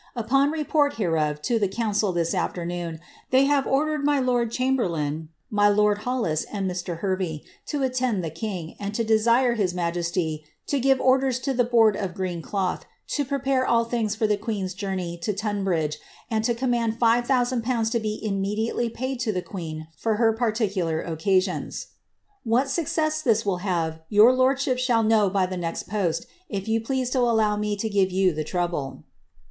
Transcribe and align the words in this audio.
Upon 0.15 0.49
report 0.49 0.93
hereof 0.93 1.43
to 1.43 1.59
w 1.59 1.71
council 1.71 2.11
this 2.11 2.33
afternoon, 2.33 2.99
they 3.29 3.43
have 3.45 3.67
ordered 3.67 4.03
my 4.03 4.17
lord 4.19 4.51
chamberlain, 4.51 5.29
my 5.51 5.69
loid 5.69 5.99
Hollis, 5.99 6.43
and 6.51 6.67
Mr. 6.67 7.01
Ilervey, 7.03 7.43
to 7.67 7.83
attend 7.83 8.23
tlie 8.23 8.33
king, 8.33 8.75
and 8.79 8.95
to 8.95 9.03
desire 9.03 9.53
his 9.53 9.75
majestrto 9.75 10.39
give 10.67 10.99
orders 10.99 11.37
to 11.41 11.53
the 11.53 11.63
board 11.63 11.95
of 11.95 12.15
green 12.15 12.41
cloth, 12.41 12.83
to 13.09 13.23
prepare 13.23 13.63
all 13.63 13.85
things 13.85 14.15
for 14.15 14.25
ihf 14.27 14.41
queen's 14.41 14.73
journey 14.73 15.19
to 15.19 15.33
Tunbridge, 15.33 15.99
and 16.31 16.43
to 16.45 16.55
command 16.55 16.97
five 16.97 17.27
thousand 17.27 17.63
pooa^ 17.63 17.91
to 17.91 17.99
be 17.99 18.19
immediately 18.25 18.89
paid 18.89 19.19
to 19.19 19.31
the 19.31 19.43
queen 19.43 19.85
for 19.95 20.15
her 20.15 20.33
particular 20.33 20.99
occasions. 20.99 21.89
WW 22.43 22.63
CATHARINE 22.63 22.65
OF 22.65 22.67
BRAOANXA. 22.73 22.73
353 23.21 23.31
«this 23.31 23.45
will 23.45 23.57
have, 23.57 23.99
your 24.09 24.33
lordship 24.33 24.79
shall 24.79 25.03
know 25.03 25.29
by 25.29 25.45
the 25.45 25.57
next 25.57 25.83
post, 25.87 26.25
if 26.49 26.65
leane 26.65 27.05
to 27.11 27.19
allow 27.19 27.55
me 27.55 27.75
to 27.77 27.87
g^ive 27.87 28.09
you 28.09 28.33
the 28.33 28.43
trouble.'' 28.43 29.03